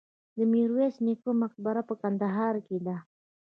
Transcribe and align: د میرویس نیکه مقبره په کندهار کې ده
د 0.37 0.39
میرویس 0.51 0.95
نیکه 1.05 1.31
مقبره 1.41 1.81
په 1.89 1.93
کندهار 2.01 2.55
کې 2.67 2.77
ده 2.85 2.97